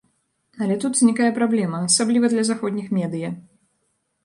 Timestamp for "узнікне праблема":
0.97-1.83